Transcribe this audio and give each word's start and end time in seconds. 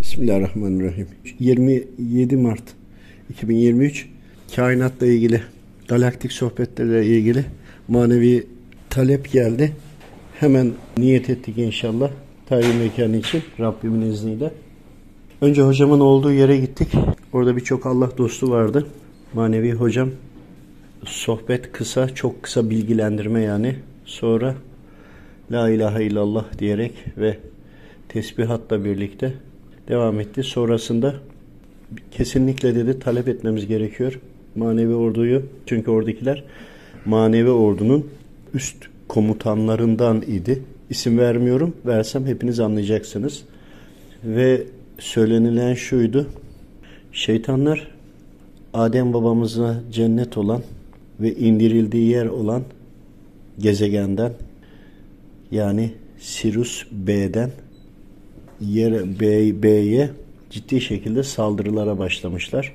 Bismillahirrahmanirrahim. 0.00 1.08
27 1.38 2.36
Mart 2.36 2.62
2023 3.30 4.08
kainatla 4.56 5.06
ilgili, 5.06 5.42
galaktik 5.88 6.32
sohbetlerle 6.32 7.06
ilgili 7.06 7.44
manevi 7.88 8.46
talep 8.90 9.32
geldi. 9.32 9.72
Hemen 10.40 10.72
niyet 10.96 11.30
ettik 11.30 11.58
inşallah 11.58 12.10
tayin 12.46 12.76
mekanı 12.76 13.16
için 13.16 13.42
Rabbimin 13.60 14.10
izniyle. 14.10 14.52
Önce 15.40 15.62
hocamın 15.62 16.00
olduğu 16.00 16.32
yere 16.32 16.56
gittik. 16.56 16.88
Orada 17.32 17.56
birçok 17.56 17.86
Allah 17.86 18.10
dostu 18.18 18.50
vardı. 18.50 18.86
Manevi 19.34 19.72
hocam 19.72 20.10
sohbet 21.04 21.72
kısa, 21.72 22.14
çok 22.14 22.42
kısa 22.42 22.70
bilgilendirme 22.70 23.42
yani. 23.42 23.76
Sonra 24.04 24.54
La 25.52 25.70
ilahe 25.70 26.04
illallah 26.04 26.58
diyerek 26.58 26.92
ve 27.16 27.38
tesbihatla 28.08 28.84
birlikte 28.84 29.32
devam 29.90 30.20
etti. 30.20 30.42
Sonrasında 30.42 31.14
kesinlikle 32.10 32.74
dedi 32.74 32.98
talep 32.98 33.28
etmemiz 33.28 33.66
gerekiyor 33.66 34.20
manevi 34.56 34.94
orduyu. 34.94 35.42
Çünkü 35.66 35.90
oradakiler 35.90 36.44
manevi 37.04 37.50
ordunun 37.50 38.06
üst 38.54 38.76
komutanlarından 39.08 40.22
idi. 40.22 40.62
İsim 40.90 41.18
vermiyorum. 41.18 41.76
Versem 41.86 42.26
hepiniz 42.26 42.60
anlayacaksınız. 42.60 43.42
Ve 44.24 44.62
söylenilen 44.98 45.74
şuydu. 45.74 46.26
Şeytanlar 47.12 47.88
Adem 48.74 49.12
babamıza 49.12 49.80
cennet 49.92 50.38
olan 50.38 50.62
ve 51.20 51.34
indirildiği 51.34 52.08
yer 52.08 52.26
olan 52.26 52.62
gezegenden 53.58 54.32
yani 55.50 55.92
Sirius 56.18 56.84
B'den 56.92 57.50
yer 58.60 59.20
B, 59.20 59.62
B'ye 59.62 60.10
ciddi 60.50 60.80
şekilde 60.80 61.22
saldırılara 61.22 61.98
başlamışlar. 61.98 62.74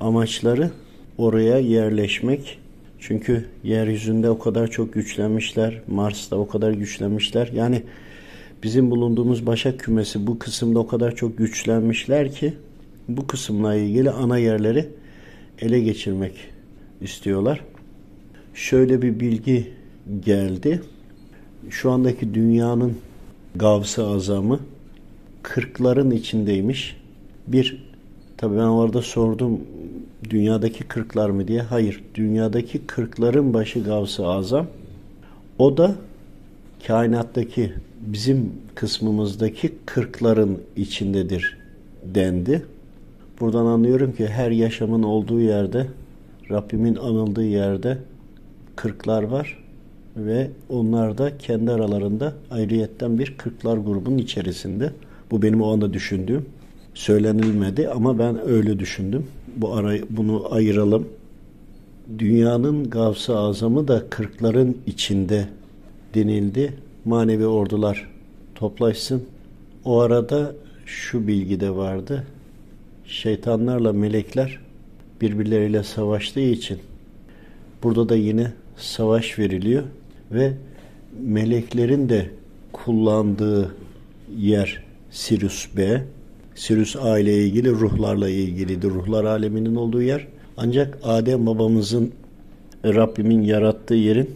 Amaçları 0.00 0.70
oraya 1.18 1.58
yerleşmek. 1.58 2.58
Çünkü 2.98 3.46
yeryüzünde 3.64 4.30
o 4.30 4.38
kadar 4.38 4.70
çok 4.70 4.92
güçlenmişler. 4.92 5.82
Mars'ta 5.88 6.36
o 6.36 6.48
kadar 6.48 6.72
güçlenmişler. 6.72 7.50
Yani 7.54 7.82
bizim 8.62 8.90
bulunduğumuz 8.90 9.46
Başak 9.46 9.80
kümesi 9.80 10.26
bu 10.26 10.38
kısımda 10.38 10.78
o 10.78 10.86
kadar 10.86 11.16
çok 11.16 11.38
güçlenmişler 11.38 12.32
ki 12.32 12.54
bu 13.08 13.26
kısımla 13.26 13.74
ilgili 13.74 14.10
ana 14.10 14.38
yerleri 14.38 14.88
ele 15.58 15.80
geçirmek 15.80 16.34
istiyorlar. 17.00 17.64
Şöyle 18.54 19.02
bir 19.02 19.20
bilgi 19.20 19.70
geldi. 20.24 20.82
Şu 21.70 21.90
andaki 21.90 22.34
dünyanın 22.34 22.96
gavsı 23.54 24.06
azamı 24.06 24.60
kırkların 25.42 26.10
içindeymiş. 26.10 26.96
Bir, 27.46 27.82
tabii 28.36 28.56
ben 28.56 28.60
orada 28.60 29.02
sordum 29.02 29.60
dünyadaki 30.30 30.84
kırklar 30.84 31.30
mı 31.30 31.48
diye. 31.48 31.62
Hayır, 31.62 32.04
dünyadaki 32.14 32.86
kırkların 32.86 33.54
başı 33.54 33.84
gavsı 33.84 34.26
azam. 34.26 34.66
O 35.58 35.76
da 35.76 35.94
kainattaki 36.86 37.72
bizim 38.00 38.52
kısmımızdaki 38.74 39.72
kırkların 39.86 40.58
içindedir 40.76 41.58
dendi. 42.04 42.66
Buradan 43.40 43.66
anlıyorum 43.66 44.12
ki 44.12 44.26
her 44.26 44.50
yaşamın 44.50 45.02
olduğu 45.02 45.40
yerde, 45.40 45.86
Rabbimin 46.50 46.96
anıldığı 46.96 47.44
yerde 47.44 47.98
kırklar 48.76 49.22
var 49.22 49.58
ve 50.16 50.50
onlar 50.68 51.18
da 51.18 51.38
kendi 51.38 51.70
aralarında 51.70 52.34
ayrıyetten 52.50 53.18
bir 53.18 53.34
kırklar 53.36 53.76
grubunun 53.76 54.18
içerisinde. 54.18 54.92
Bu 55.30 55.42
benim 55.42 55.62
o 55.62 55.72
anda 55.72 55.92
düşündüğüm. 55.92 56.46
Söylenilmedi 56.94 57.88
ama 57.88 58.18
ben 58.18 58.48
öyle 58.48 58.78
düşündüm. 58.78 59.26
Bu 59.56 59.74
ara, 59.74 59.94
bunu 60.10 60.54
ayıralım. 60.54 61.08
Dünyanın 62.18 62.90
gavsı 62.90 63.38
azamı 63.38 63.88
da 63.88 64.10
kırkların 64.10 64.78
içinde 64.86 65.48
denildi. 66.14 66.74
Manevi 67.04 67.46
ordular 67.46 68.10
toplaşsın. 68.54 69.24
O 69.84 70.00
arada 70.00 70.54
şu 70.86 71.26
bilgi 71.26 71.60
de 71.60 71.76
vardı. 71.76 72.24
Şeytanlarla 73.06 73.92
melekler 73.92 74.58
birbirleriyle 75.20 75.82
savaştığı 75.82 76.40
için 76.40 76.78
burada 77.82 78.08
da 78.08 78.16
yine 78.16 78.52
savaş 78.76 79.38
veriliyor 79.38 79.82
ve 80.32 80.52
meleklerin 81.22 82.08
de 82.08 82.30
kullandığı 82.72 83.74
yer 84.36 84.89
Sirius 85.10 85.68
B. 85.76 86.02
Sirius 86.54 86.96
A 86.96 87.18
ile 87.18 87.44
ilgili 87.44 87.70
ruhlarla 87.70 88.28
ilgiliydi. 88.28 88.86
Ruhlar 88.90 89.24
aleminin 89.24 89.74
olduğu 89.74 90.02
yer. 90.02 90.26
Ancak 90.56 90.98
Adem 91.02 91.46
babamızın 91.46 92.12
Rabbimin 92.84 93.42
yarattığı 93.42 93.94
yerin 93.94 94.30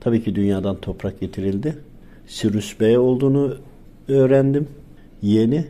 tabii 0.00 0.24
ki 0.24 0.34
dünyadan 0.34 0.76
toprak 0.76 1.20
getirildi. 1.20 1.76
Sirius 2.26 2.80
B 2.80 2.98
olduğunu 2.98 3.56
öğrendim. 4.08 4.68
Yeni 5.22 5.66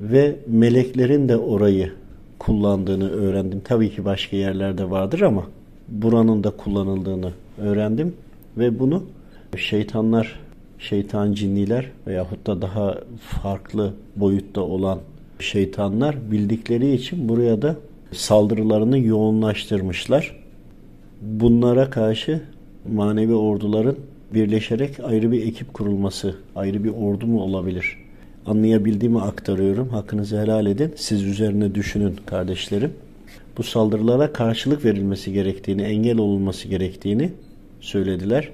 ve 0.00 0.36
meleklerin 0.46 1.28
de 1.28 1.36
orayı 1.36 1.92
kullandığını 2.38 3.10
öğrendim. 3.10 3.60
Tabii 3.64 3.90
ki 3.90 4.04
başka 4.04 4.36
yerlerde 4.36 4.90
vardır 4.90 5.20
ama 5.20 5.46
buranın 5.88 6.44
da 6.44 6.50
kullanıldığını 6.50 7.30
öğrendim 7.58 8.14
ve 8.58 8.78
bunu 8.78 9.04
şeytanlar, 9.56 10.40
şeytan 10.82 11.32
cinniler 11.32 11.90
veyahut 12.06 12.46
da 12.46 12.62
daha 12.62 12.98
farklı 13.20 13.94
boyutta 14.16 14.60
olan 14.60 14.98
şeytanlar 15.38 16.30
bildikleri 16.30 16.92
için 16.92 17.28
buraya 17.28 17.62
da 17.62 17.76
saldırılarını 18.12 18.98
yoğunlaştırmışlar. 18.98 20.42
Bunlara 21.22 21.90
karşı 21.90 22.40
manevi 22.92 23.34
orduların 23.34 23.96
birleşerek 24.34 25.00
ayrı 25.04 25.32
bir 25.32 25.46
ekip 25.46 25.74
kurulması, 25.74 26.34
ayrı 26.56 26.84
bir 26.84 26.90
ordu 26.90 27.26
mu 27.26 27.42
olabilir? 27.42 27.96
Anlayabildiğimi 28.46 29.20
aktarıyorum. 29.20 29.88
Hakkınızı 29.88 30.40
helal 30.40 30.66
edin. 30.66 30.92
Siz 30.96 31.22
üzerine 31.22 31.74
düşünün 31.74 32.16
kardeşlerim. 32.26 32.92
Bu 33.58 33.62
saldırılara 33.62 34.32
karşılık 34.32 34.84
verilmesi 34.84 35.32
gerektiğini, 35.32 35.82
engel 35.82 36.18
olunması 36.18 36.68
gerektiğini 36.68 37.32
söylediler. 37.80 38.48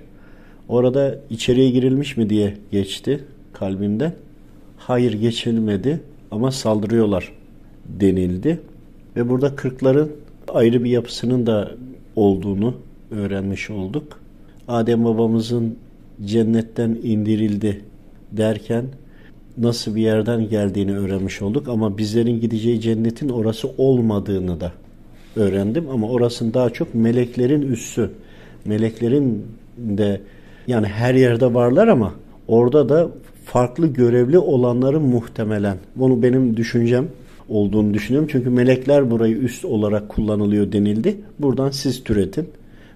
Orada 0.69 1.19
içeriye 1.31 1.71
girilmiş 1.71 2.17
mi 2.17 2.31
diye 2.31 2.55
geçti 2.73 3.25
kalbimden. 3.53 4.13
Hayır 4.77 5.13
geçilmedi 5.13 6.01
ama 6.31 6.51
saldırıyorlar 6.51 7.33
denildi. 7.89 8.61
Ve 9.17 9.29
burada 9.29 9.57
kırkların 9.57 10.13
ayrı 10.49 10.85
bir 10.85 10.91
yapısının 10.91 11.47
da 11.47 11.71
olduğunu 12.17 12.75
öğrenmiş 13.11 13.71
olduk. 13.71 14.21
Adem 14.69 15.05
babamızın 15.05 15.77
cennetten 16.25 16.99
indirildi 17.03 17.85
derken 18.33 18.85
nasıl 19.59 19.95
bir 19.95 20.03
yerden 20.03 20.49
geldiğini 20.49 20.99
öğrenmiş 20.99 21.43
olduk 21.43 21.69
ama 21.69 21.99
bizlerin 21.99 22.41
gideceği 22.41 22.81
cennetin 22.81 23.29
orası 23.29 23.69
olmadığını 23.79 24.61
da 24.61 24.73
öğrendim 25.37 25.89
ama 25.91 26.09
orasının 26.09 26.55
daha 26.55 26.71
çok 26.71 26.95
meleklerin 26.95 27.63
üssü. 27.63 28.11
Meleklerin 28.65 29.47
de 29.77 30.21
yani 30.69 30.87
her 30.87 31.15
yerde 31.15 31.55
varlar 31.55 31.89
ama 31.89 32.15
orada 32.49 32.89
da 32.89 33.11
farklı 33.45 33.87
görevli 33.87 34.39
olanların 34.39 35.03
muhtemelen. 35.03 35.77
Bunu 35.97 36.23
benim 36.23 36.57
düşüncem 36.57 37.09
olduğunu 37.49 37.95
düşünüyorum. 37.95 38.29
Çünkü 38.33 38.51
melekler 38.51 39.11
burayı 39.11 39.37
üst 39.37 39.65
olarak 39.65 40.09
kullanılıyor 40.09 40.73
denildi. 40.73 41.17
Buradan 41.39 41.71
siz 41.71 42.05
türetin. 42.05 42.49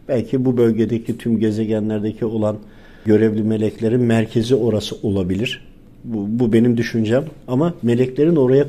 Belki 0.08 0.44
bu 0.44 0.56
bölgedeki 0.56 1.18
tüm 1.18 1.38
gezegenlerdeki 1.38 2.24
olan 2.24 2.56
görevli 3.04 3.42
meleklerin 3.42 4.00
merkezi 4.00 4.54
orası 4.54 4.96
olabilir. 5.02 5.64
Bu, 6.04 6.26
bu 6.28 6.52
benim 6.52 6.76
düşüncem. 6.76 7.24
Ama 7.48 7.74
meleklerin 7.82 8.36
oraya 8.36 8.66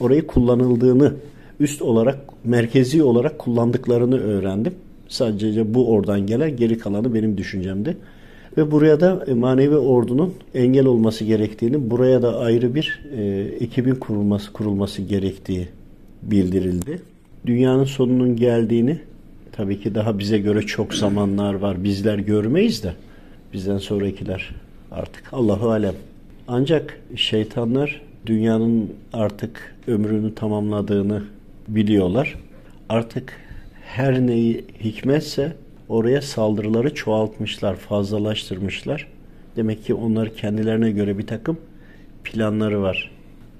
orayı 0.00 0.26
kullanıldığını 0.26 1.14
üst 1.60 1.82
olarak 1.82 2.18
merkezi 2.44 3.02
olarak 3.02 3.38
kullandıklarını 3.38 4.20
öğrendim. 4.20 4.74
Sadece 5.08 5.74
bu 5.74 5.90
oradan 5.90 6.26
gelen 6.26 6.56
geri 6.56 6.78
kalanı 6.78 7.14
benim 7.14 7.38
düşüncemdi. 7.38 7.96
Ve 8.56 8.70
buraya 8.70 9.00
da 9.00 9.24
e, 9.26 9.34
manevi 9.34 9.76
ordunun 9.76 10.34
engel 10.54 10.86
olması 10.86 11.24
gerektiğini, 11.24 11.90
buraya 11.90 12.22
da 12.22 12.38
ayrı 12.38 12.74
bir 12.74 13.00
e, 13.16 13.22
ekibin 13.60 13.94
kurulması 13.94 14.52
kurulması 14.52 15.02
gerektiği 15.02 15.68
bildirildi. 16.22 17.02
Dünyanın 17.46 17.84
sonunun 17.84 18.36
geldiğini 18.36 18.98
tabii 19.52 19.80
ki 19.80 19.94
daha 19.94 20.18
bize 20.18 20.38
göre 20.38 20.62
çok 20.62 20.94
zamanlar 20.94 21.54
var. 21.54 21.84
Bizler 21.84 22.18
görmeyiz 22.18 22.82
de 22.82 22.92
bizden 23.52 23.78
sonrakiler 23.78 24.50
artık 24.90 25.32
Allahu 25.32 25.70
alem. 25.70 25.94
Ancak 26.48 27.00
şeytanlar 27.16 28.02
dünyanın 28.26 28.90
artık 29.12 29.74
ömrünü 29.86 30.34
tamamladığını 30.34 31.22
biliyorlar. 31.68 32.38
Artık 32.88 33.32
her 33.84 34.26
neyi 34.26 34.64
hikmetse 34.84 35.52
oraya 35.92 36.22
saldırıları 36.22 36.94
çoğaltmışlar, 36.94 37.76
fazlalaştırmışlar. 37.76 39.08
Demek 39.56 39.84
ki 39.84 39.94
onlar 39.94 40.34
kendilerine 40.34 40.90
göre 40.90 41.18
bir 41.18 41.26
takım 41.26 41.58
planları 42.24 42.82
var. 42.82 43.10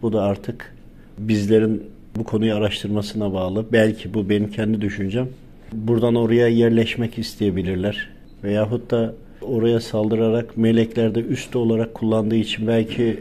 Bu 0.03 0.13
da 0.13 0.23
artık 0.23 0.75
bizlerin 1.19 1.83
bu 2.17 2.25
konuyu 2.25 2.55
araştırmasına 2.55 3.33
bağlı. 3.33 3.67
Belki 3.73 4.15
bu 4.15 4.29
benim 4.29 4.51
kendi 4.51 4.81
düşüncem. 4.81 5.29
Buradan 5.73 6.15
oraya 6.15 6.49
yerleşmek 6.49 7.19
isteyebilirler. 7.19 8.09
Veyahut 8.45 8.91
da 8.91 9.15
oraya 9.43 9.81
saldırarak 9.81 10.57
melekler 10.57 11.15
de 11.15 11.21
üst 11.21 11.57
olarak 11.57 11.95
kullandığı 11.95 12.37
için 12.37 12.67
belki 12.67 13.21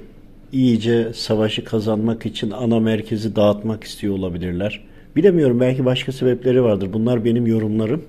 iyice 0.52 1.14
savaşı 1.14 1.64
kazanmak 1.64 2.26
için 2.26 2.52
ana 2.52 2.80
merkezi 2.80 3.36
dağıtmak 3.36 3.84
istiyor 3.84 4.14
olabilirler. 4.14 4.82
Bilemiyorum 5.16 5.60
belki 5.60 5.86
başka 5.86 6.12
sebepleri 6.12 6.64
vardır. 6.64 6.90
Bunlar 6.94 7.26
benim 7.26 7.48
yorumlarım. 7.48 8.04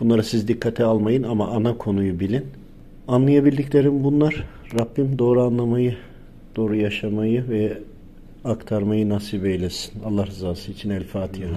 Bunları 0.00 0.24
siz 0.24 0.48
dikkate 0.48 0.84
almayın 0.84 1.22
ama 1.22 1.48
ana 1.48 1.78
konuyu 1.78 2.20
bilin. 2.20 2.44
Anlayabildiklerim 3.08 4.04
bunlar. 4.04 4.44
Rabbim 4.78 5.18
doğru 5.18 5.42
anlamayı, 5.42 5.96
doğru 6.56 6.76
yaşamayı 6.76 7.48
ve 7.48 7.78
aktarmayı 8.44 9.08
nasip 9.08 9.46
eylesin. 9.46 9.92
Allah 10.04 10.26
rızası 10.26 10.72
için 10.72 10.90
El 10.90 11.04
Fatiha. 11.04 11.48